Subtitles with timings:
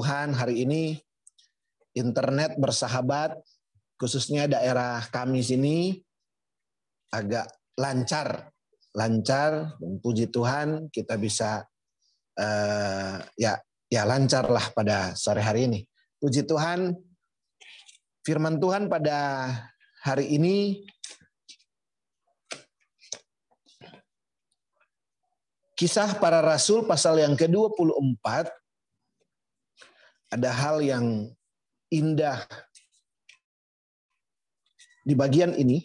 [0.00, 0.96] Tuhan hari ini
[1.92, 3.36] internet bersahabat
[4.00, 6.00] khususnya daerah kami sini
[7.12, 7.44] agak
[7.76, 8.48] lancar
[8.96, 11.68] lancar dan puji Tuhan kita bisa
[12.40, 13.60] uh, ya
[13.92, 15.84] ya lancar lah pada sore hari ini.
[16.16, 16.96] Puji Tuhan
[18.24, 19.52] firman Tuhan pada
[20.00, 20.80] hari ini
[25.76, 28.59] Kisah para Rasul pasal yang ke-24
[30.30, 31.26] ada hal yang
[31.90, 32.46] indah
[35.02, 35.82] di bagian ini.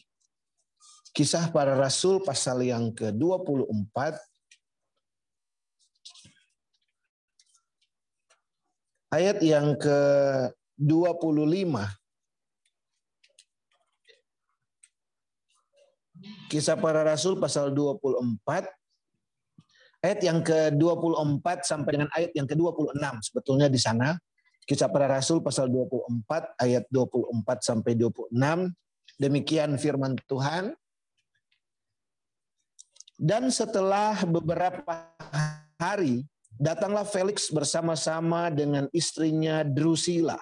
[1.15, 4.19] Kisah para Rasul pasal yang ke-24
[9.15, 11.73] ayat yang ke-25.
[16.51, 18.67] Kisah para Rasul pasal 24
[20.03, 24.19] ayat yang ke-24 sampai dengan ayat yang ke-26 sebetulnya di sana
[24.65, 28.33] Kisah para Rasul pasal 24 ayat 24 sampai 26.
[29.21, 30.73] Demikian firman Tuhan.
[33.15, 35.13] Dan setelah beberapa
[35.77, 36.25] hari
[36.57, 40.41] datanglah Felix bersama-sama dengan istrinya Drusilla,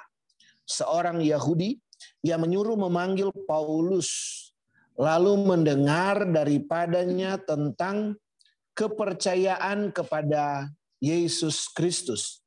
[0.64, 1.78] seorang Yahudi
[2.24, 4.40] yang menyuruh memanggil Paulus
[4.96, 8.16] lalu mendengar daripadanya tentang
[8.72, 10.72] kepercayaan kepada
[11.04, 12.43] Yesus Kristus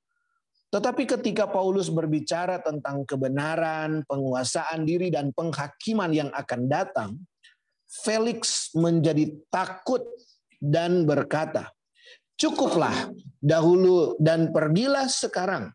[0.66, 7.10] tetapi ketika Paulus berbicara tentang kebenaran, penguasaan diri, dan penghakiman yang akan datang,
[7.86, 10.02] Felix menjadi takut
[10.58, 11.70] dan berkata,
[12.34, 15.70] "Cukuplah dahulu dan pergilah sekarang.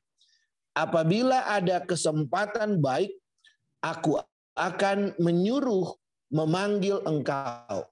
[0.75, 3.15] Apabila ada kesempatan baik,
[3.79, 4.19] aku
[4.59, 5.95] akan menyuruh
[6.35, 7.87] memanggil engkau."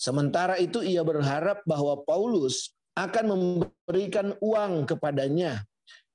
[0.00, 5.60] Sementara itu ia berharap bahwa Paulus akan memberikan uang kepadanya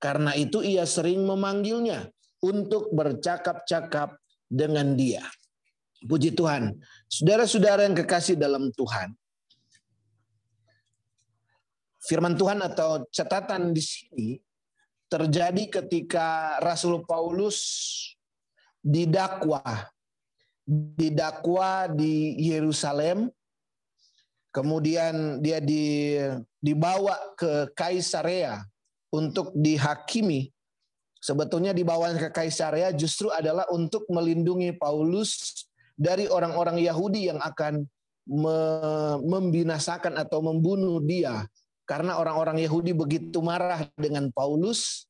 [0.06, 2.06] karena itu ia sering memanggilnya
[2.46, 5.26] untuk bercakap-cakap dengan dia.
[6.06, 6.78] Puji Tuhan.
[7.10, 9.18] Saudara-saudara yang kekasih dalam Tuhan.
[12.06, 14.30] Firman Tuhan atau catatan di sini
[15.10, 17.58] terjadi ketika Rasul Paulus
[18.86, 19.66] didakwa
[20.70, 23.34] didakwa di Yerusalem
[24.54, 25.58] kemudian dia
[26.62, 28.62] dibawa ke Kaisarea
[29.14, 30.50] untuk dihakimi.
[31.20, 35.66] Sebetulnya dibawa ke Kaisaria justru adalah untuk melindungi Paulus
[35.98, 37.86] dari orang-orang Yahudi yang akan
[39.26, 41.46] membinasakan atau membunuh dia.
[41.86, 45.06] Karena orang-orang Yahudi begitu marah dengan Paulus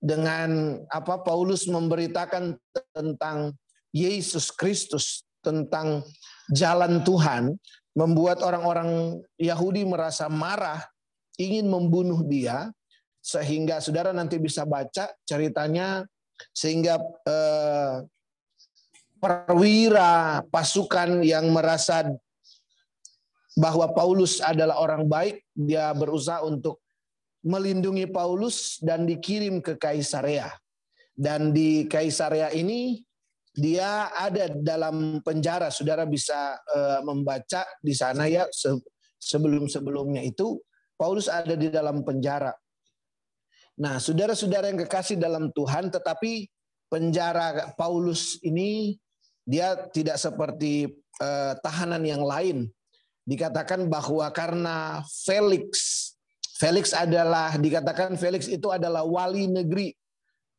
[0.00, 2.56] dengan apa Paulus memberitakan
[2.96, 3.52] tentang
[3.92, 6.04] Yesus Kristus tentang
[6.52, 7.56] jalan Tuhan
[7.92, 10.84] membuat orang-orang Yahudi merasa marah
[11.40, 12.68] ingin membunuh dia
[13.24, 16.04] sehingga saudara nanti bisa baca ceritanya
[16.52, 18.04] sehingga eh,
[19.20, 22.08] perwira pasukan yang merasa
[23.56, 26.80] bahwa Paulus adalah orang baik dia berusaha untuk
[27.44, 30.48] melindungi Paulus dan dikirim ke Kaisarea.
[31.12, 33.00] Dan di Kaisarea ini
[33.52, 35.68] dia ada dalam penjara.
[35.68, 38.48] Saudara bisa uh, membaca di sana ya
[39.20, 40.56] sebelum sebelumnya itu
[41.00, 42.52] Paulus ada di dalam penjara.
[43.80, 46.44] Nah, saudara-saudara yang kekasih dalam Tuhan, tetapi
[46.92, 49.00] penjara Paulus ini
[49.48, 50.92] dia tidak seperti
[51.24, 52.68] uh, tahanan yang lain.
[53.24, 55.72] Dikatakan bahwa karena Felix,
[56.60, 59.96] Felix adalah dikatakan Felix itu adalah wali negeri,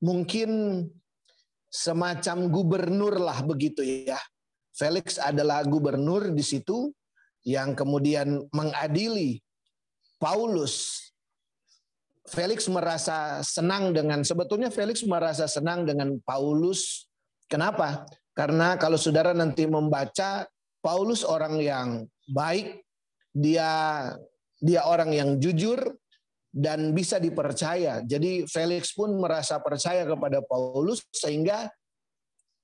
[0.01, 0.81] mungkin
[1.69, 4.18] semacam gubernur lah begitu ya.
[4.74, 6.90] Felix adalah gubernur di situ
[7.46, 9.38] yang kemudian mengadili
[10.21, 11.01] Paulus
[12.29, 17.09] Felix merasa senang dengan sebetulnya Felix merasa senang dengan Paulus.
[17.50, 18.06] Kenapa?
[18.38, 20.45] Karena kalau saudara nanti membaca
[20.79, 21.88] Paulus orang yang
[22.31, 22.85] baik,
[23.33, 24.13] dia
[24.62, 25.97] dia orang yang jujur
[26.53, 28.06] dan bisa dipercaya.
[28.06, 31.67] Jadi Felix pun merasa percaya kepada Paulus sehingga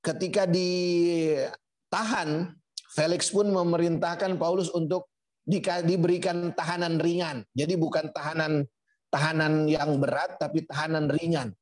[0.05, 2.53] ketika ditahan
[2.93, 5.09] Felix pun memerintahkan Paulus untuk
[5.47, 7.47] diberikan tahanan ringan.
[7.55, 8.67] Jadi bukan tahanan
[9.07, 11.55] tahanan yang berat tapi tahanan ringan.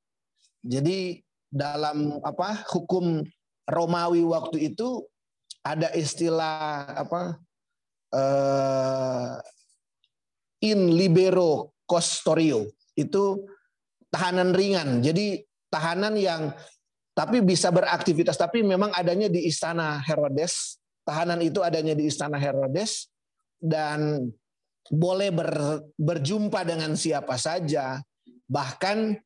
[0.66, 1.22] Jadi
[1.54, 3.22] dalam apa hukum
[3.70, 5.06] Romawi waktu itu
[5.62, 7.38] ada istilah apa
[8.14, 9.38] uh,
[10.66, 12.66] in libero costorio
[12.98, 13.46] itu
[14.10, 15.06] tahanan ringan.
[15.06, 16.50] Jadi tahanan yang
[17.14, 20.82] tapi bisa beraktivitas tapi memang adanya di istana Herodes.
[21.06, 23.14] Tahanan itu adanya di istana Herodes
[23.65, 24.29] dan
[24.94, 27.97] boleh ber, berjumpa dengan siapa saja
[28.45, 29.17] bahkan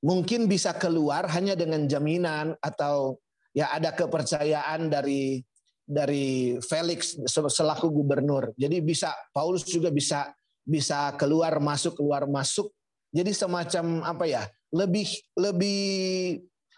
[0.00, 3.20] mungkin bisa keluar hanya dengan jaminan atau
[3.52, 5.44] ya ada kepercayaan dari
[5.86, 8.50] dari Felix selaku gubernur.
[8.58, 10.32] Jadi bisa Paulus juga bisa
[10.66, 12.72] bisa keluar masuk keluar masuk.
[13.14, 14.42] Jadi semacam apa ya?
[14.74, 15.06] Lebih
[15.38, 15.80] lebih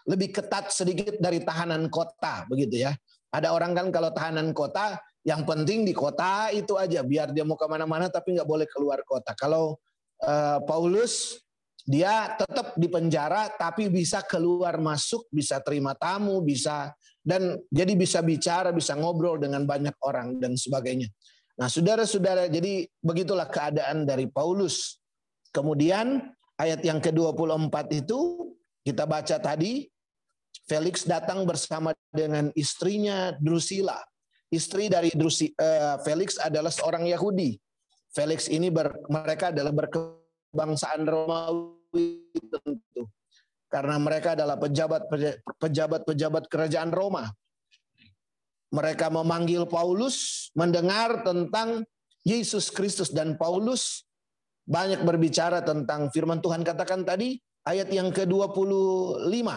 [0.05, 2.93] lebih ketat sedikit dari tahanan kota begitu ya.
[3.33, 4.97] Ada orang kan kalau tahanan kota
[5.27, 9.03] yang penting di kota itu aja biar dia mau ke mana-mana tapi nggak boleh keluar
[9.03, 9.35] kota.
[9.35, 9.75] Kalau
[10.23, 11.39] uh, Paulus
[11.89, 16.93] dia tetap di penjara tapi bisa keluar masuk, bisa terima tamu, bisa
[17.25, 21.11] dan jadi bisa bicara, bisa ngobrol dengan banyak orang dan sebagainya.
[21.59, 25.03] Nah, saudara-saudara, jadi begitulah keadaan dari Paulus.
[25.51, 26.23] Kemudian
[26.55, 28.49] ayat yang ke-24 itu
[28.87, 29.91] kita baca tadi
[30.69, 33.99] Felix datang bersama dengan istrinya Drusilla.
[34.49, 37.53] Istri dari Drusi, uh, Felix adalah seorang Yahudi.
[38.09, 43.05] Felix ini ber, mereka adalah berkebangsaan Romawi tentu.
[43.69, 45.05] Karena mereka adalah pejabat
[45.61, 47.29] pejabat-pejabat kerajaan Roma.
[48.73, 51.85] Mereka memanggil Paulus mendengar tentang
[52.25, 54.09] Yesus Kristus dan Paulus
[54.65, 59.49] banyak berbicara tentang firman Tuhan katakan tadi ayat yang ke-25.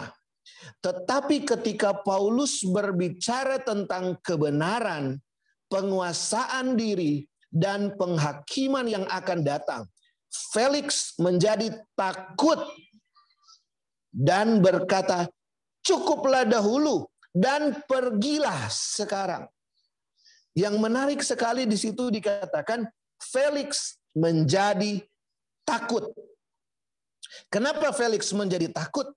[0.83, 5.19] Tetapi ketika Paulus berbicara tentang kebenaran,
[5.71, 9.83] penguasaan diri dan penghakiman yang akan datang,
[10.53, 12.57] Felix menjadi takut
[14.09, 15.29] dan berkata,
[15.85, 19.45] "Cukuplah dahulu dan pergilah sekarang."
[20.53, 22.85] Yang menarik sekali di situ dikatakan
[23.17, 25.01] Felix menjadi
[25.65, 26.13] takut.
[27.49, 29.09] Kenapa Felix menjadi takut?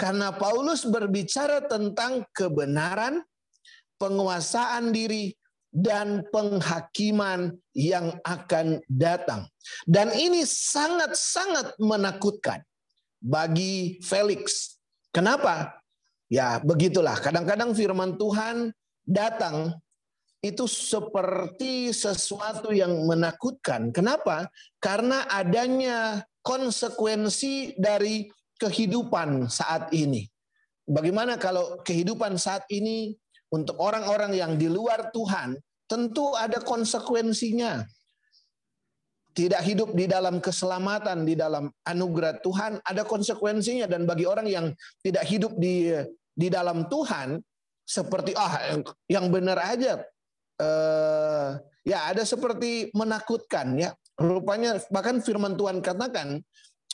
[0.00, 3.20] Karena Paulus berbicara tentang kebenaran,
[4.00, 5.36] penguasaan diri,
[5.68, 9.44] dan penghakiman yang akan datang.
[9.84, 12.64] Dan ini sangat-sangat menakutkan
[13.20, 14.80] bagi Felix.
[15.12, 15.78] Kenapa?
[16.32, 17.20] Ya, begitulah.
[17.20, 18.72] Kadang-kadang firman Tuhan
[19.04, 19.76] datang
[20.40, 23.92] itu seperti sesuatu yang menakutkan.
[23.92, 24.48] Kenapa?
[24.80, 30.28] Karena adanya konsekuensi dari kehidupan saat ini.
[30.84, 33.16] Bagaimana kalau kehidupan saat ini
[33.48, 35.56] untuk orang-orang yang di luar Tuhan,
[35.88, 37.82] tentu ada konsekuensinya.
[39.30, 43.86] Tidak hidup di dalam keselamatan, di dalam anugerah Tuhan, ada konsekuensinya.
[43.86, 45.94] Dan bagi orang yang tidak hidup di
[46.34, 47.38] di dalam Tuhan,
[47.86, 48.74] seperti ah
[49.06, 50.02] yang benar aja,
[50.58, 51.48] eh,
[51.86, 53.94] ya ada seperti menakutkan ya.
[54.18, 56.42] Rupanya bahkan Firman Tuhan katakan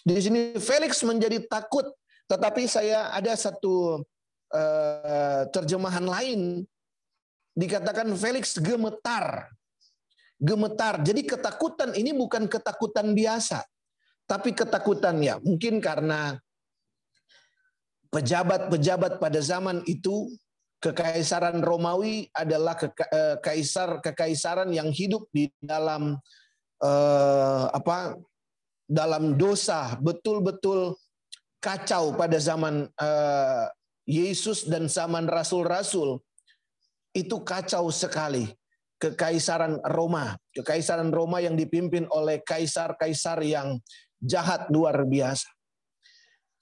[0.06, 1.90] di sini Felix menjadi takut,
[2.30, 4.06] tetapi saya ada satu
[4.46, 6.62] Eh, terjemahan lain
[7.58, 9.50] dikatakan Felix gemetar.
[10.38, 11.02] Gemetar.
[11.02, 13.66] Jadi ketakutan ini bukan ketakutan biasa.
[14.30, 16.38] Tapi ketakutan ya mungkin karena
[18.14, 20.30] pejabat-pejabat pada zaman itu
[20.78, 26.22] kekaisaran Romawi adalah eh, kaisar kekaisaran yang hidup di dalam
[26.86, 28.14] eh, apa
[28.86, 30.94] dalam dosa betul-betul
[31.58, 33.66] kacau pada zaman eh,
[34.06, 36.22] Yesus dan zaman rasul-rasul
[37.10, 38.46] itu kacau sekali.
[38.96, 43.76] Kekaisaran Roma, kekaisaran Roma yang dipimpin oleh kaisar-kaisar yang
[44.24, 45.44] jahat luar biasa.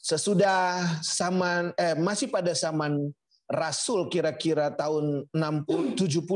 [0.02, 2.98] Sesudah zaman eh masih pada zaman
[3.46, 6.26] Rasul kira-kira tahun 60 70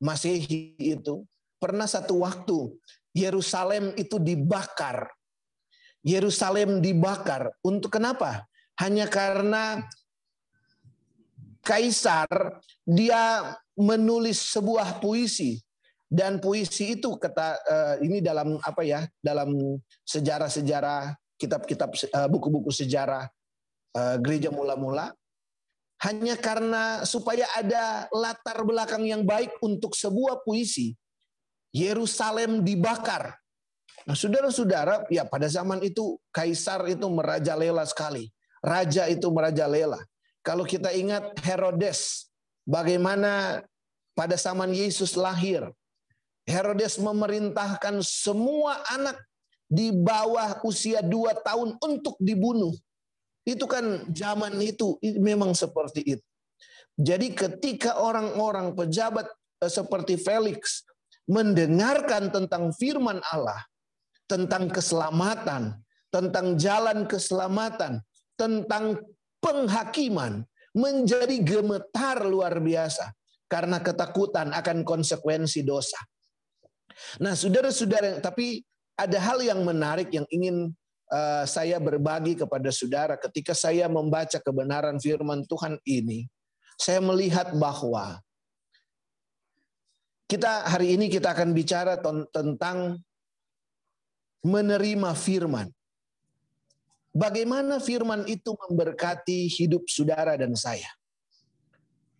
[0.00, 1.24] Masehi itu
[1.60, 2.72] pernah satu waktu
[3.12, 5.12] Yerusalem itu dibakar.
[6.00, 8.48] Yerusalem dibakar untuk kenapa?
[8.80, 9.84] Hanya karena
[11.60, 15.60] kaisar dia menulis sebuah puisi
[16.08, 19.78] dan puisi itu kata uh, ini dalam apa ya dalam
[20.08, 23.28] sejarah-sejarah kitab-kitab uh, buku-buku sejarah
[23.94, 25.12] uh, gereja mula-mula
[26.00, 30.96] hanya karena supaya ada latar belakang yang baik untuk sebuah puisi
[31.76, 33.36] Yerusalem dibakar.
[34.08, 38.32] Nah, saudara-saudara, ya pada zaman itu kaisar itu merajalela sekali.
[38.60, 40.00] Raja itu merajalela.
[40.40, 42.28] Kalau kita ingat Herodes,
[42.64, 43.60] bagaimana
[44.16, 45.68] pada zaman Yesus lahir,
[46.48, 49.20] Herodes memerintahkan semua anak
[49.70, 52.72] di bawah usia dua tahun untuk dibunuh.
[53.44, 56.24] Itu kan zaman itu memang seperti itu.
[57.00, 59.30] Jadi ketika orang-orang pejabat
[59.64, 60.84] eh, seperti Felix
[61.24, 63.62] mendengarkan tentang firman Allah,
[64.30, 65.74] tentang keselamatan,
[66.14, 67.98] tentang jalan keselamatan,
[68.38, 69.02] tentang
[69.42, 73.10] penghakiman menjadi gemetar luar biasa
[73.50, 75.98] karena ketakutan akan konsekuensi dosa.
[77.18, 78.62] Nah, saudara-saudara, tapi
[78.94, 80.70] ada hal yang menarik yang ingin
[81.10, 86.30] uh, saya berbagi kepada saudara ketika saya membaca kebenaran firman Tuhan ini,
[86.78, 88.22] saya melihat bahwa
[90.30, 91.98] kita hari ini kita akan bicara
[92.30, 93.02] tentang
[94.44, 95.68] menerima firman.
[97.10, 100.86] Bagaimana firman itu memberkati hidup saudara dan saya.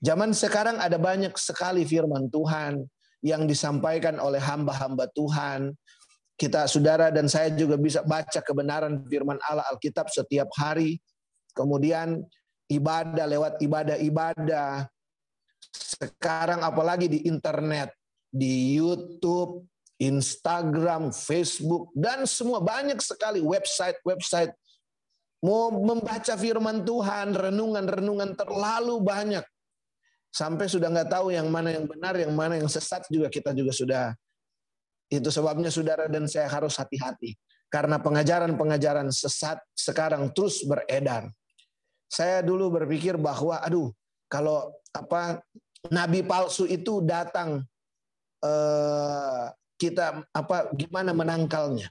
[0.02, 2.82] Zaman sekarang ada banyak sekali firman Tuhan
[3.20, 5.76] yang disampaikan oleh hamba-hamba Tuhan.
[6.34, 10.96] Kita saudara dan saya juga bisa baca kebenaran firman Allah Alkitab setiap hari.
[11.52, 12.24] Kemudian
[12.66, 14.88] ibadah lewat ibadah-ibadah.
[15.70, 17.92] Sekarang apalagi di internet,
[18.32, 19.69] di YouTube,
[20.00, 24.56] Instagram, Facebook, dan semua banyak sekali website-website
[25.44, 29.44] mau membaca firman Tuhan, renungan-renungan terlalu banyak.
[30.30, 33.72] Sampai sudah nggak tahu yang mana yang benar, yang mana yang sesat juga kita juga
[33.74, 34.04] sudah.
[35.10, 37.34] Itu sebabnya saudara dan saya harus hati-hati.
[37.66, 41.28] Karena pengajaran-pengajaran sesat sekarang terus beredar.
[42.06, 43.90] Saya dulu berpikir bahwa, aduh,
[44.30, 45.42] kalau apa
[45.90, 47.62] nabi palsu itu datang,
[48.42, 49.44] eh,
[49.80, 51.88] kita apa gimana menangkalnya.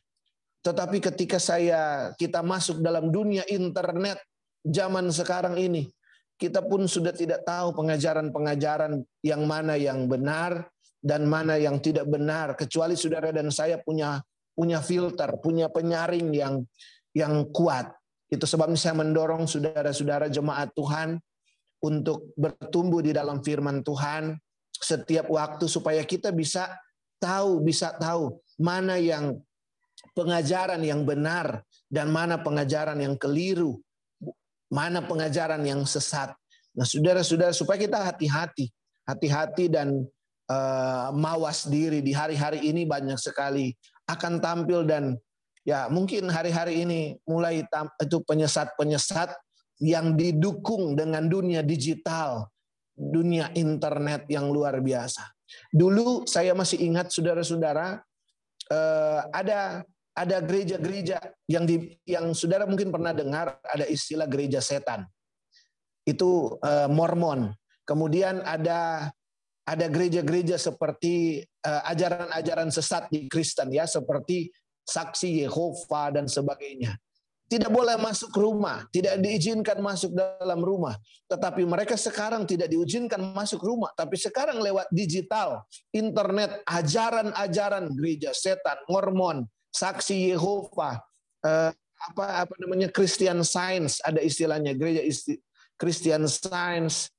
[0.62, 4.22] Tetapi ketika saya kita masuk dalam dunia internet
[4.62, 5.90] zaman sekarang ini,
[6.38, 10.70] kita pun sudah tidak tahu pengajaran-pengajaran yang mana yang benar
[11.02, 14.22] dan mana yang tidak benar kecuali saudara dan saya punya
[14.54, 16.62] punya filter, punya penyaring yang
[17.18, 17.90] yang kuat.
[18.30, 21.18] Itu sebabnya saya mendorong saudara-saudara jemaat Tuhan
[21.82, 24.36] untuk bertumbuh di dalam firman Tuhan
[24.70, 26.68] setiap waktu supaya kita bisa
[27.20, 29.38] tahu, bisa tahu mana yang
[30.16, 31.62] pengajaran yang benar
[31.92, 33.78] dan mana pengajaran yang keliru
[34.70, 36.32] mana pengajaran yang sesat.
[36.78, 38.70] Nah, saudara-saudara, supaya kita hati-hati,
[39.04, 40.06] hati-hati dan
[40.48, 43.74] uh, mawas diri di hari-hari ini banyak sekali
[44.06, 45.18] akan tampil dan
[45.66, 49.34] ya mungkin hari-hari ini mulai itu penyesat-penyesat
[49.82, 52.48] yang didukung dengan dunia digital,
[52.94, 55.26] dunia internet yang luar biasa.
[55.70, 58.02] Dulu saya masih ingat saudara-saudara
[58.70, 65.08] uh, ada ada gereja-gereja yang di yang saudara mungkin pernah dengar ada istilah gereja setan.
[66.04, 67.54] Itu uh, Mormon.
[67.88, 69.10] Kemudian ada
[69.70, 74.50] ada gereja-gereja seperti uh, ajaran-ajaran sesat di Kristen ya seperti
[74.86, 76.98] saksi Yehova dan sebagainya.
[77.50, 80.94] Tidak boleh masuk rumah, tidak diizinkan masuk dalam rumah.
[81.26, 88.78] Tetapi mereka sekarang tidak diizinkan masuk rumah, tapi sekarang lewat digital, internet, ajaran-ajaran gereja setan,
[88.86, 91.02] Mormon, saksi Yehova,
[91.42, 95.36] eh, apa apa namanya Christian Science ada istilahnya gereja isti,
[95.76, 97.12] Christian Science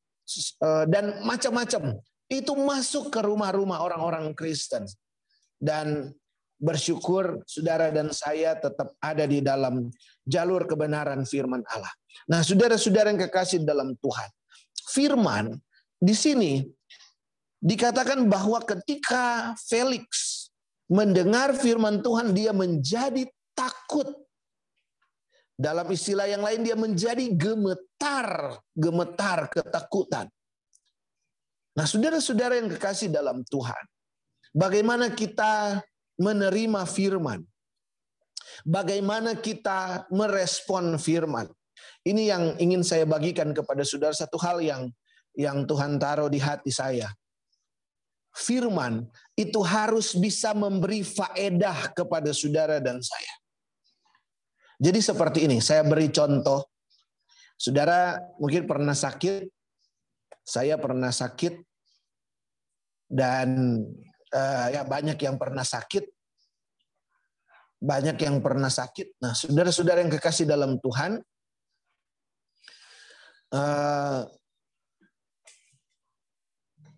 [0.63, 4.87] eh, dan macam-macam itu masuk ke rumah-rumah orang-orang Kristen
[5.61, 6.15] dan
[6.61, 9.89] bersyukur saudara dan saya tetap ada di dalam
[10.31, 11.91] jalur kebenaran firman Allah.
[12.31, 14.31] Nah, saudara-saudara yang kekasih dalam Tuhan,
[14.95, 15.59] firman
[15.99, 16.63] di sini
[17.59, 20.41] dikatakan bahwa ketika Felix
[20.91, 24.11] mendengar firman Tuhan dia menjadi takut.
[25.61, 30.25] Dalam istilah yang lain dia menjadi gemetar, gemetar ketakutan.
[31.77, 33.85] Nah, saudara-saudara yang kekasih dalam Tuhan,
[34.57, 35.85] bagaimana kita
[36.17, 37.45] menerima firman?
[38.67, 41.49] Bagaimana kita merespon firman?
[42.05, 44.89] Ini yang ingin saya bagikan kepada saudara satu hal yang
[45.37, 47.09] yang Tuhan taruh di hati saya
[48.35, 53.35] firman itu harus bisa memberi faedah kepada saudara dan saya.
[54.81, 56.65] Jadi seperti ini, saya beri contoh.
[57.61, 59.45] Saudara mungkin pernah sakit,
[60.41, 61.61] saya pernah sakit,
[63.05, 63.77] dan
[64.33, 66.09] uh, ya banyak yang pernah sakit,
[67.81, 69.19] banyak yang pernah sakit.
[69.25, 71.19] Nah, saudara-saudara yang kekasih dalam Tuhan,
[73.57, 74.21] uh,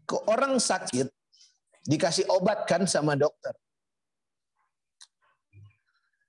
[0.03, 1.09] ke orang sakit
[1.83, 3.51] Dikasih obat kan sama dokter.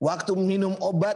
[0.01, 1.15] Waktu minum obat,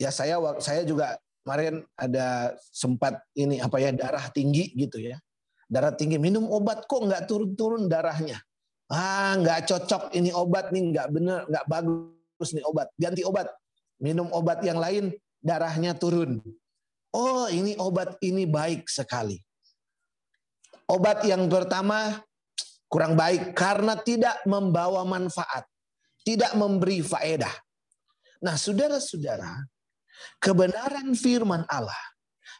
[0.00, 5.20] ya saya saya juga kemarin ada sempat ini apa ya darah tinggi gitu ya.
[5.68, 8.40] Darah tinggi minum obat kok nggak turun-turun darahnya.
[8.90, 13.46] Ah nggak cocok ini obat nih nggak bener nggak bagus nih obat ganti obat
[14.02, 16.42] minum obat yang lain darahnya turun.
[17.10, 19.38] Oh ini obat ini baik sekali.
[20.90, 22.18] Obat yang pertama
[22.90, 25.62] kurang baik karena tidak membawa manfaat,
[26.26, 27.50] tidak memberi faedah.
[28.42, 29.70] Nah, saudara-saudara,
[30.42, 31.98] kebenaran firman Allah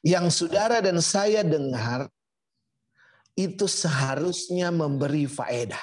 [0.06, 2.06] yang saudara dan saya dengar
[3.34, 5.80] itu seharusnya memberi faedah.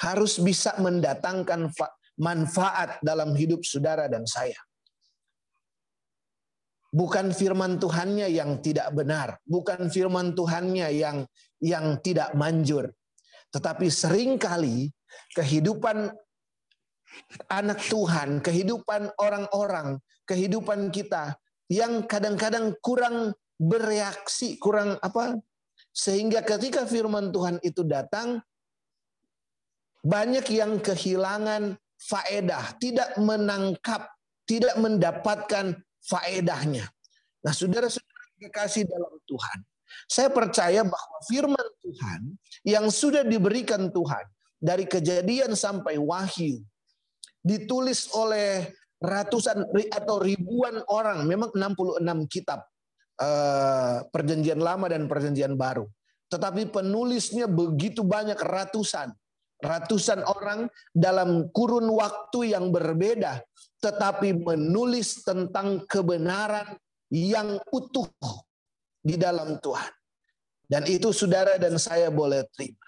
[0.00, 1.68] Harus bisa mendatangkan
[2.20, 4.56] manfaat dalam hidup saudara dan saya.
[6.90, 11.22] Bukan firman Tuhannya yang tidak benar, bukan firman Tuhannya yang
[11.62, 12.90] yang tidak manjur.
[13.54, 14.90] Tetapi sering kali
[15.38, 16.10] kehidupan
[17.46, 21.38] anak Tuhan, kehidupan orang-orang, kehidupan kita
[21.70, 25.38] yang kadang-kadang kurang bereaksi, kurang apa?
[25.94, 28.42] Sehingga ketika firman Tuhan itu datang,
[30.00, 34.08] banyak yang kehilangan faedah, tidak menangkap,
[34.48, 36.88] tidak mendapatkan faedahnya.
[37.44, 39.58] Nah, saudara-saudara kekasih dalam Tuhan,
[40.08, 42.20] saya percaya bahwa firman Tuhan
[42.64, 44.24] yang sudah diberikan Tuhan
[44.60, 46.60] dari kejadian sampai wahyu
[47.40, 48.68] ditulis oleh
[49.00, 52.60] ratusan atau ribuan orang, memang 66 kitab
[53.16, 55.88] uh, perjanjian lama dan perjanjian baru.
[56.28, 59.10] Tetapi penulisnya begitu banyak ratusan
[59.60, 63.40] ratusan orang dalam kurun waktu yang berbeda,
[63.80, 66.76] tetapi menulis tentang kebenaran
[67.12, 68.08] yang utuh
[69.00, 69.92] di dalam Tuhan.
[70.70, 72.86] Dan itu saudara dan saya boleh terima.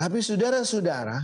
[0.00, 1.20] Tapi saudara-saudara,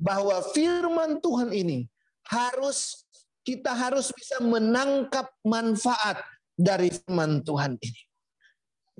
[0.00, 1.84] bahwa firman Tuhan ini
[2.28, 3.04] harus
[3.44, 6.20] kita harus bisa menangkap manfaat
[6.56, 8.02] dari firman Tuhan ini.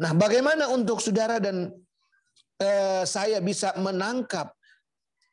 [0.01, 1.73] Nah, bagaimana untuk saudara dan
[2.57, 4.53] eh, saya bisa menangkap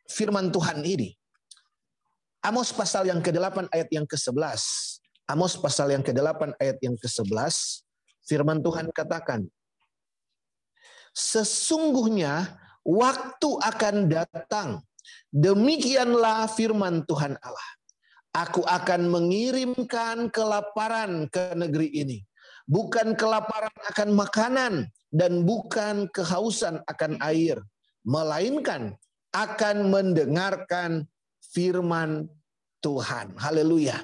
[0.07, 1.13] firman Tuhan ini.
[2.41, 4.63] Amos pasal yang ke-8 ayat yang ke-11.
[5.27, 7.83] Amos pasal yang ke-8 ayat yang ke-11.
[8.23, 9.43] Firman Tuhan katakan,
[11.17, 14.85] Sesungguhnya waktu akan datang.
[15.33, 17.69] Demikianlah firman Tuhan Allah.
[18.37, 22.19] Aku akan mengirimkan kelaparan ke negeri ini.
[22.69, 24.73] Bukan kelaparan akan makanan
[25.09, 27.57] dan bukan kehausan akan air.
[28.05, 28.93] Melainkan
[29.37, 31.05] akan mendengarkan
[31.53, 32.25] firman
[32.81, 33.37] Tuhan.
[33.37, 34.01] Haleluya.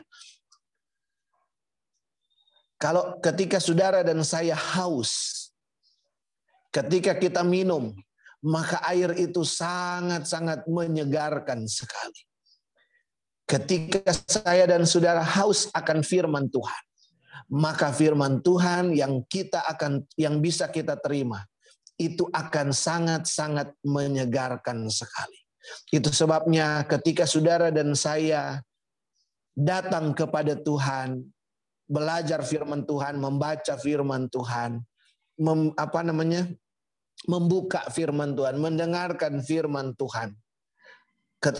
[2.78, 5.48] Kalau ketika saudara dan saya haus,
[6.70, 7.96] ketika kita minum,
[8.44, 12.28] maka air itu sangat-sangat menyegarkan sekali.
[13.48, 16.84] Ketika saya dan saudara haus akan firman Tuhan,
[17.48, 21.48] maka firman Tuhan yang kita akan yang bisa kita terima
[21.98, 25.40] itu akan sangat-sangat menyegarkan sekali.
[25.94, 28.60] Itu sebabnya ketika saudara dan saya
[29.56, 31.24] datang kepada Tuhan,
[31.88, 34.82] belajar firman Tuhan, membaca firman Tuhan,
[35.40, 36.50] mem, apa namanya?
[37.30, 40.36] membuka firman Tuhan, mendengarkan firman Tuhan.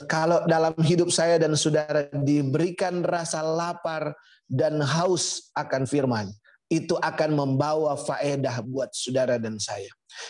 [0.08, 4.16] Kalau dalam hidup saya dan saudara diberikan rasa lapar
[4.48, 6.32] dan haus akan firman,
[6.72, 9.90] itu akan membawa faedah buat saudara dan saya.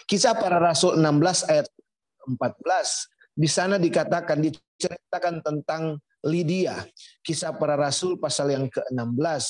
[0.09, 1.67] Kisah para Rasul 16 ayat
[2.27, 3.37] 14.
[3.37, 6.85] Di sana dikatakan, diceritakan tentang Lydia.
[7.25, 9.43] Kisah para Rasul pasal yang ke-16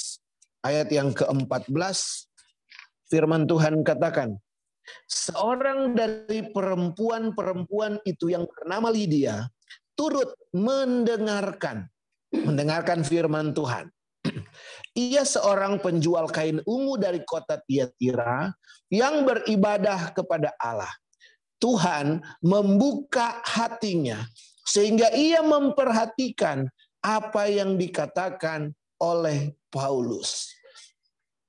[0.64, 2.00] ayat yang ke-14.
[3.12, 4.34] Firman Tuhan katakan,
[5.06, 9.46] seorang dari perempuan-perempuan itu yang bernama Lydia
[9.94, 11.94] turut mendengarkan
[12.34, 13.93] mendengarkan firman Tuhan.
[14.94, 18.54] Ia seorang penjual kain ungu dari kota Tiatira
[18.94, 20.92] yang beribadah kepada Allah.
[21.58, 24.22] Tuhan membuka hatinya
[24.68, 26.70] sehingga ia memperhatikan
[27.02, 28.70] apa yang dikatakan
[29.02, 30.54] oleh Paulus.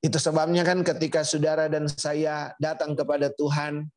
[0.01, 3.89] Itu sebabnya kan ketika saudara dan saya datang kepada Tuhan,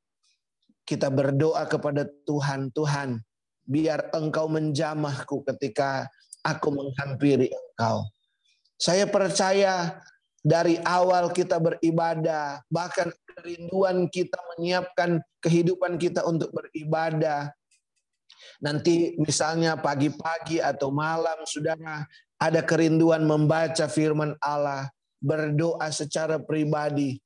[0.88, 3.19] kita berdoa kepada Tuhan, Tuhan,
[3.67, 6.07] biar engkau menjamahku ketika
[6.47, 8.07] aku menghampiri engkau.
[8.77, 9.97] Saya percaya
[10.45, 17.49] dari awal kita beribadah, bahkan kerinduan kita menyiapkan kehidupan kita untuk beribadah.
[18.61, 22.05] Nanti misalnya pagi-pagi atau malam saudara
[22.37, 27.17] ada kerinduan membaca firman Allah, berdoa secara pribadi.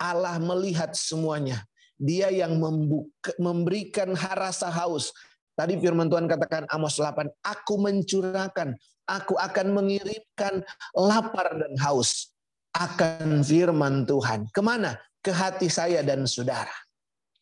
[0.00, 1.62] Allah melihat semuanya.
[2.00, 5.14] Dia yang membuka, memberikan rasa haus.
[5.54, 8.74] Tadi firman Tuhan katakan Amos 8, aku mencurahkan
[9.10, 10.62] Aku akan mengirimkan
[10.94, 12.32] lapar dan haus
[12.72, 14.48] akan firman Tuhan.
[14.50, 14.96] Ke mana?
[15.20, 16.72] Ke hati saya dan saudara.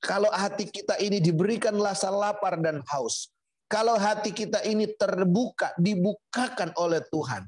[0.00, 3.28] Kalau hati kita ini diberikan rasa lapar dan haus.
[3.70, 7.46] Kalau hati kita ini terbuka, dibukakan oleh Tuhan.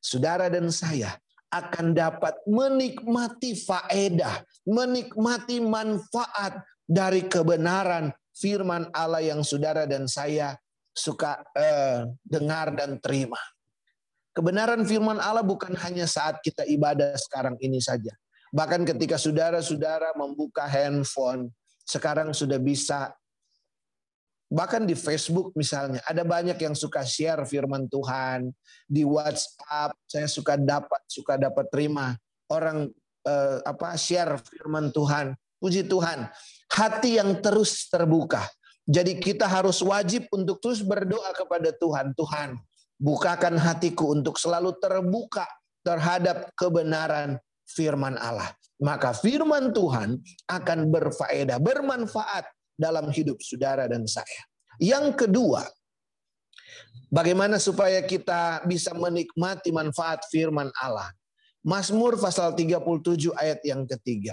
[0.00, 1.18] Saudara dan saya
[1.52, 10.56] akan dapat menikmati faedah, menikmati manfaat dari kebenaran firman Allah yang saudara dan saya
[10.98, 13.38] suka eh, dengar dan terima.
[14.34, 18.10] Kebenaran firman Allah bukan hanya saat kita ibadah sekarang ini saja.
[18.50, 21.54] Bahkan ketika saudara-saudara membuka handphone,
[21.86, 23.14] sekarang sudah bisa
[24.48, 28.48] Bahkan di Facebook misalnya, ada banyak yang suka share firman Tuhan.
[28.88, 32.16] Di WhatsApp, saya suka dapat, suka dapat terima.
[32.48, 32.88] Orang
[33.28, 35.36] eh, apa share firman Tuhan.
[35.60, 36.32] Puji Tuhan.
[36.72, 38.40] Hati yang terus terbuka.
[38.88, 42.16] Jadi kita harus wajib untuk terus berdoa kepada Tuhan.
[42.16, 42.56] Tuhan,
[42.96, 45.44] bukakan hatiku untuk selalu terbuka
[45.84, 47.36] terhadap kebenaran
[47.68, 48.48] firman Allah.
[48.80, 50.16] Maka firman Tuhan
[50.48, 52.48] akan berfaedah, bermanfaat
[52.80, 54.40] dalam hidup saudara dan saya.
[54.80, 55.68] Yang kedua,
[57.12, 61.12] bagaimana supaya kita bisa menikmati manfaat firman Allah.
[61.66, 64.32] Mazmur pasal 37 ayat yang ketiga.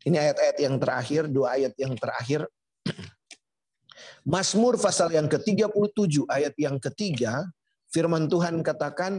[0.00, 2.48] Ini ayat-ayat yang terakhir, dua ayat yang terakhir.
[4.30, 7.50] Mazmur pasal yang ke-37 ayat yang ketiga,
[7.90, 9.18] firman Tuhan katakan,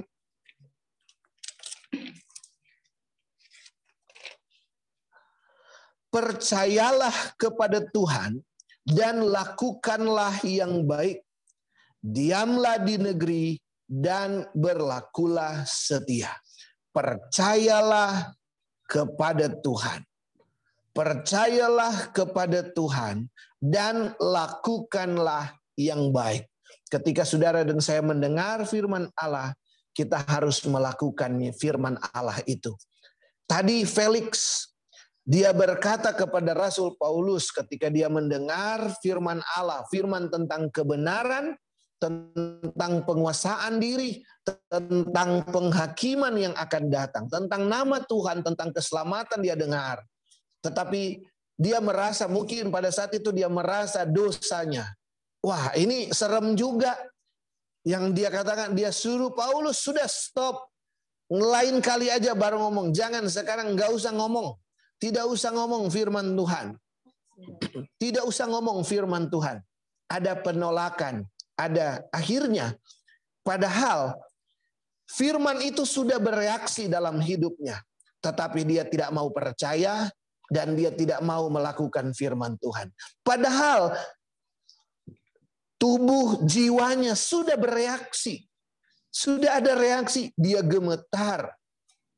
[6.08, 8.40] percayalah kepada Tuhan
[8.88, 11.20] dan lakukanlah yang baik.
[12.00, 13.46] Diamlah di negeri
[13.84, 16.32] dan berlakulah setia.
[16.96, 18.32] Percayalah
[18.88, 20.08] kepada Tuhan.
[20.96, 23.28] Percayalah kepada Tuhan
[23.62, 26.50] dan lakukanlah yang baik.
[26.90, 29.54] Ketika saudara dan saya mendengar firman Allah,
[29.94, 32.74] kita harus melakukan firman Allah itu.
[33.46, 34.66] Tadi Felix
[35.22, 41.54] dia berkata kepada Rasul Paulus ketika dia mendengar firman Allah, firman tentang kebenaran,
[42.02, 44.26] tentang penguasaan diri,
[44.66, 50.02] tentang penghakiman yang akan datang, tentang nama Tuhan, tentang keselamatan dia dengar.
[50.66, 51.31] Tetapi
[51.62, 54.90] dia merasa mungkin pada saat itu dia merasa dosanya.
[55.46, 56.98] Wah, ini serem juga.
[57.86, 60.58] Yang dia katakan, dia suruh Paulus sudah stop.
[61.30, 62.90] Lain kali aja baru ngomong.
[62.90, 64.58] Jangan sekarang nggak usah ngomong.
[64.98, 66.74] Tidak usah ngomong firman Tuhan.
[68.02, 69.62] Tidak usah ngomong firman Tuhan.
[70.10, 71.24] Ada penolakan,
[71.58, 72.74] ada akhirnya.
[73.46, 74.18] Padahal
[75.10, 77.80] firman itu sudah bereaksi dalam hidupnya.
[78.22, 80.12] Tetapi dia tidak mau percaya
[80.52, 82.92] dan dia tidak mau melakukan firman Tuhan.
[83.24, 83.96] Padahal
[85.80, 88.44] tubuh jiwanya sudah bereaksi.
[89.12, 91.56] Sudah ada reaksi, dia gemetar.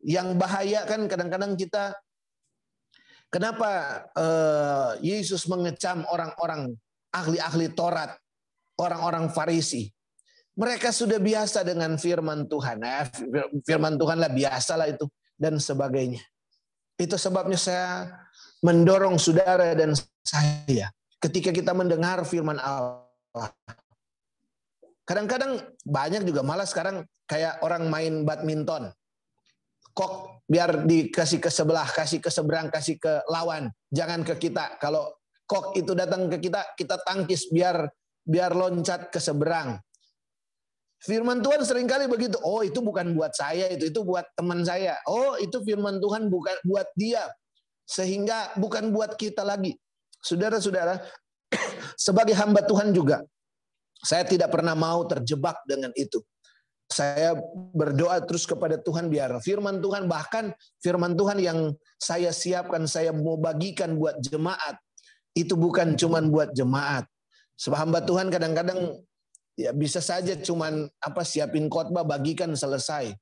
[0.03, 1.93] Yang bahaya kan kadang-kadang kita
[3.33, 3.69] Kenapa
[4.13, 6.77] uh, Yesus mengecam orang-orang
[7.09, 8.13] ahli-ahli Taurat,
[8.77, 9.89] orang-orang Farisi?
[10.53, 12.85] Mereka sudah biasa dengan firman Tuhan.
[12.85, 13.09] Eh,
[13.65, 16.21] firman Tuhan lah biasalah itu dan sebagainya.
[16.93, 18.05] Itu sebabnya saya
[18.63, 23.51] mendorong saudara dan saya ketika kita mendengar firman Allah.
[25.03, 28.95] Kadang-kadang banyak juga malah sekarang kayak orang main badminton
[29.93, 34.81] kok biar dikasih ke sebelah, kasih ke seberang, kasih ke lawan, jangan ke kita.
[34.81, 37.87] Kalau kok itu datang ke kita, kita tangkis biar
[38.25, 39.77] biar loncat ke seberang.
[41.03, 42.39] Firman Tuhan sering kali begitu.
[42.41, 44.97] Oh, itu bukan buat saya, itu itu buat teman saya.
[45.05, 47.27] Oh, itu firman Tuhan bukan buat dia.
[47.83, 49.75] Sehingga bukan buat kita lagi.
[50.23, 51.03] Saudara-saudara,
[51.99, 53.21] sebagai hamba Tuhan juga
[54.03, 56.19] saya tidak pernah mau terjebak dengan itu
[56.91, 57.33] saya
[57.73, 63.39] berdoa terus kepada Tuhan biar firman Tuhan bahkan firman Tuhan yang saya siapkan saya mau
[63.39, 64.77] bagikan buat jemaat
[65.33, 67.09] itu bukan cuman buat jemaat.
[67.57, 69.01] Sebab hamba Tuhan kadang-kadang
[69.57, 73.17] ya bisa saja cuman apa siapin khotbah bagikan selesai.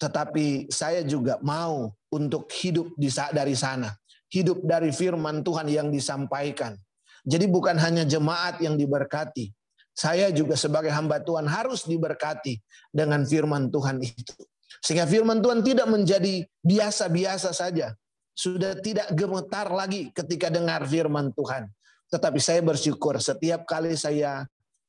[0.00, 3.90] Tetapi saya juga mau untuk hidup di dari sana.
[4.30, 6.78] Hidup dari firman Tuhan yang disampaikan.
[7.26, 9.50] Jadi bukan hanya jemaat yang diberkati,
[9.94, 12.58] saya juga sebagai hamba Tuhan harus diberkati
[12.90, 14.34] dengan firman Tuhan itu.
[14.82, 17.94] Sehingga firman Tuhan tidak menjadi biasa-biasa saja.
[18.34, 21.70] Sudah tidak gemetar lagi ketika dengar firman Tuhan.
[22.10, 24.42] Tetapi saya bersyukur setiap kali saya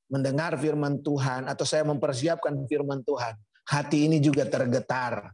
[0.10, 3.38] mendengar firman Tuhan atau saya mempersiapkan firman Tuhan,
[3.70, 5.30] hati ini juga tergetar.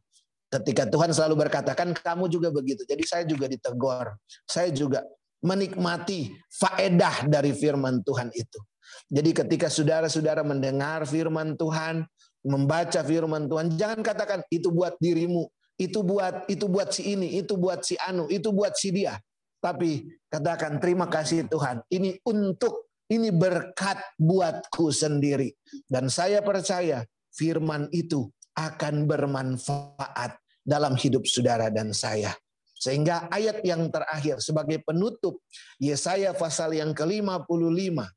[0.52, 2.84] Ketika Tuhan selalu berkatakan kamu juga begitu.
[2.84, 4.12] Jadi saya juga ditegur.
[4.44, 5.00] Saya juga
[5.40, 8.60] menikmati faedah dari firman Tuhan itu.
[9.08, 12.04] Jadi ketika saudara-saudara mendengar firman Tuhan,
[12.44, 15.48] membaca firman Tuhan, jangan katakan itu buat dirimu,
[15.80, 19.16] itu buat itu buat si ini, itu buat si anu, itu buat si dia.
[19.64, 21.86] Tapi katakan terima kasih Tuhan.
[21.88, 25.52] Ini untuk ini berkat buatku sendiri
[25.92, 32.34] dan saya percaya firman itu akan bermanfaat dalam hidup saudara dan saya.
[32.82, 35.38] Sehingga ayat yang terakhir sebagai penutup
[35.78, 38.10] Yesaya pasal yang ke-55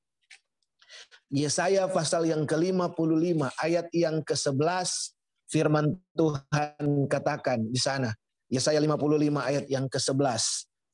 [1.35, 5.15] Yesaya pasal yang ke-55 ayat yang ke-11
[5.51, 8.15] firman Tuhan katakan di sana.
[8.51, 10.43] Yesaya 55 ayat yang ke-11.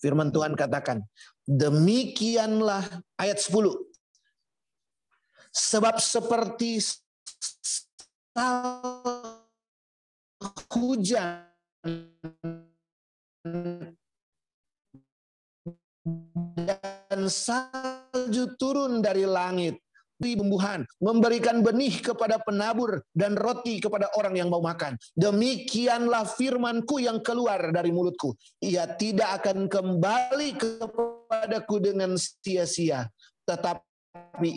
[0.00, 1.04] Firman Tuhan katakan,
[1.44, 3.76] demikianlah ayat 10.
[5.52, 6.80] Sebab seperti
[10.40, 11.44] hujan
[17.09, 19.76] dan salju turun dari langit
[20.20, 25.00] bumbuhan, memberikan benih kepada penabur dan roti kepada orang yang mau makan.
[25.16, 28.37] Demikianlah firmanku yang keluar dari mulutku.
[28.61, 33.09] Ia tidak akan kembali kepadaku dengan sia-sia,
[33.48, 34.48] tetapi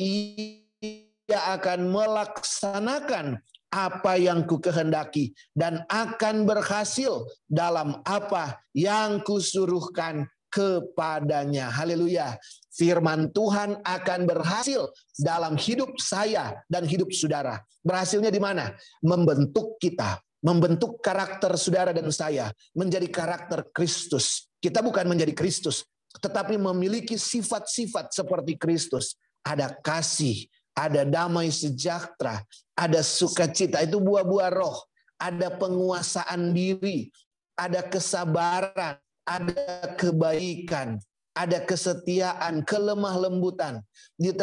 [0.83, 3.39] ia akan melaksanakan
[3.73, 11.73] apa yang ku kehendaki dan akan berhasil dalam apa yang kusuruhkan kepadanya.
[11.73, 12.37] Haleluya.
[12.77, 17.57] Firman Tuhan akan berhasil dalam hidup saya dan hidup saudara.
[17.81, 18.69] Berhasilnya di mana?
[19.01, 24.45] Membentuk kita, membentuk karakter saudara dan saya menjadi karakter Kristus.
[24.61, 25.83] Kita bukan menjadi Kristus,
[26.21, 29.17] tetapi memiliki sifat-sifat seperti Kristus.
[29.43, 32.41] Ada kasih, ada damai sejahtera,
[32.73, 34.77] ada sukacita, itu buah-buah roh,
[35.21, 37.13] ada penguasaan diri,
[37.53, 40.97] ada kesabaran, ada kebaikan,
[41.37, 43.79] ada kesetiaan, kelemah lembutan.
[44.17, 44.33] Di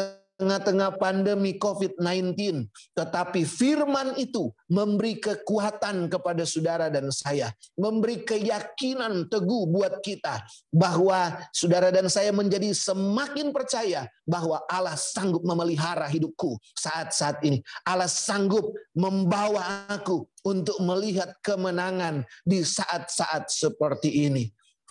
[0.41, 2.65] tengah-tengah pandemi COVID-19.
[2.97, 7.53] Tetapi firman itu memberi kekuatan kepada saudara dan saya.
[7.77, 10.41] Memberi keyakinan teguh buat kita
[10.73, 17.61] bahwa saudara dan saya menjadi semakin percaya bahwa Allah sanggup memelihara hidupku saat-saat ini.
[17.85, 24.49] Allah sanggup membawa aku untuk melihat kemenangan di saat-saat seperti ini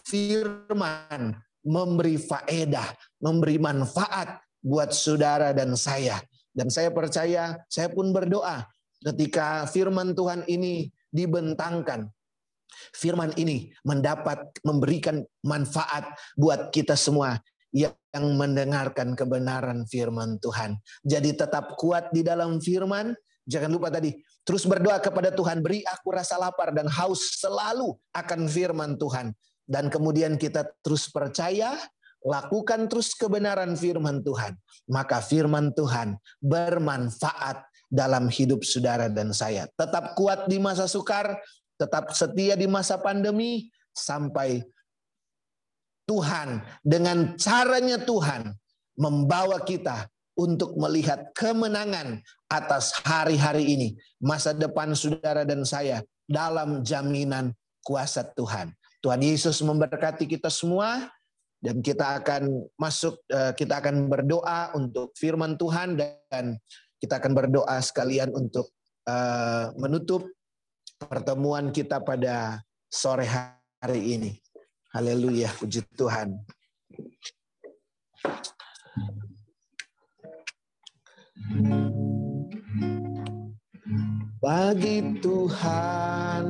[0.10, 2.88] firman memberi faedah,
[3.22, 6.20] memberi manfaat buat saudara dan saya.
[6.50, 8.66] Dan saya percaya, saya pun berdoa
[9.00, 12.10] ketika firman Tuhan ini dibentangkan.
[12.94, 16.06] Firman ini mendapat memberikan manfaat
[16.38, 17.42] buat kita semua
[17.74, 20.78] yang mendengarkan kebenaran firman Tuhan.
[21.06, 23.14] Jadi tetap kuat di dalam firman.
[23.50, 24.14] Jangan lupa tadi,
[24.46, 29.34] terus berdoa kepada Tuhan, beri aku rasa lapar dan haus selalu akan firman Tuhan
[29.70, 31.78] dan kemudian kita terus percaya,
[32.24, 34.56] lakukan terus kebenaran firman Tuhan,
[34.92, 39.66] maka firman Tuhan bermanfaat dalam hidup saudara dan saya.
[39.74, 41.40] Tetap kuat di masa sukar,
[41.80, 44.62] tetap setia di masa pandemi sampai
[46.06, 48.52] Tuhan dengan caranya Tuhan
[48.98, 53.88] membawa kita untuk melihat kemenangan atas hari-hari ini,
[54.24, 57.52] masa depan saudara dan saya dalam jaminan
[57.84, 58.72] kuasa Tuhan.
[59.00, 61.08] Tuhan Yesus memberkati kita semua
[61.60, 66.56] dan kita akan masuk eh, kita akan berdoa untuk firman Tuhan dan
[67.00, 68.72] kita akan berdoa sekalian untuk
[69.08, 70.24] eh, menutup
[71.00, 73.28] pertemuan kita pada sore
[73.80, 74.32] hari ini.
[74.90, 76.34] Haleluya, puji Tuhan.
[84.40, 86.44] Bagi Tuhan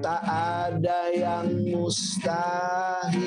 [0.00, 3.20] tak ada yang mustahil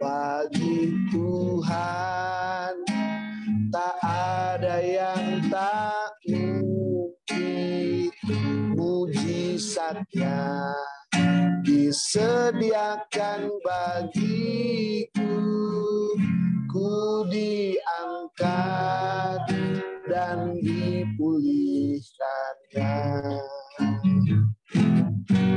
[0.00, 2.72] bagi Tuhan.
[3.68, 8.08] Tak ada yang tak mungkin
[8.72, 10.72] mujizatnya
[11.60, 15.36] disediakan bagiku.
[16.72, 19.44] Ku diangkat
[20.08, 22.56] dan dipulihkan
[24.72, 25.05] Thank you.